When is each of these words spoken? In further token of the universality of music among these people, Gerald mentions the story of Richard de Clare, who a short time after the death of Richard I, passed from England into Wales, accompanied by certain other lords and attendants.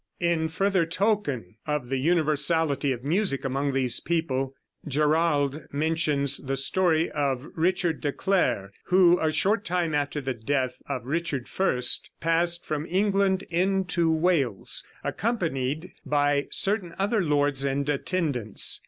In 0.19 0.47
further 0.49 0.83
token 0.83 1.57
of 1.67 1.89
the 1.89 1.99
universality 1.99 2.91
of 2.91 3.03
music 3.03 3.45
among 3.45 3.71
these 3.71 3.99
people, 3.99 4.55
Gerald 4.87 5.61
mentions 5.71 6.37
the 6.37 6.55
story 6.55 7.11
of 7.11 7.45
Richard 7.53 8.01
de 8.01 8.11
Clare, 8.11 8.71
who 8.85 9.19
a 9.19 9.31
short 9.31 9.63
time 9.63 9.93
after 9.93 10.19
the 10.19 10.33
death 10.33 10.81
of 10.89 11.05
Richard 11.05 11.47
I, 11.59 11.81
passed 12.19 12.65
from 12.65 12.87
England 12.87 13.43
into 13.51 14.11
Wales, 14.11 14.83
accompanied 15.03 15.91
by 16.03 16.47
certain 16.49 16.95
other 16.97 17.21
lords 17.23 17.63
and 17.63 17.87
attendants. 17.87 18.79